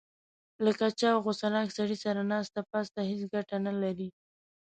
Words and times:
له 0.63 0.71
کچه 0.79 1.07
او 1.13 1.19
غوسه 1.25 1.47
ناک 1.55 1.67
سړي 1.77 1.97
سره 2.05 2.21
ناسته 2.31 2.59
پاسته 2.71 2.99
هېڅ 3.09 3.21
ګټه 3.33 3.57
نه 3.65 3.73
لري. 3.81 4.09